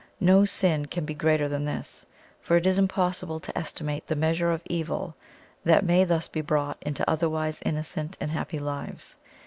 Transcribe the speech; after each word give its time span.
No 0.19 0.45
sin 0.45 0.87
can 0.87 1.05
be 1.05 1.13
greater 1.13 1.47
than 1.47 1.65
this; 1.65 2.07
for 2.41 2.57
it 2.57 2.65
is 2.65 2.79
impossible 2.79 3.39
to 3.39 3.55
estimate 3.55 4.07
the 4.07 4.15
measure 4.15 4.51
of 4.51 4.63
evil 4.65 5.15
that 5.63 5.85
may 5.85 6.03
thus 6.05 6.27
be 6.27 6.41
brought 6.41 6.79
into 6.81 7.07
otherwise 7.07 7.61
innocent 7.65 8.17
and 8.19 8.31
happy 8.31 8.57
lives. 8.57 9.17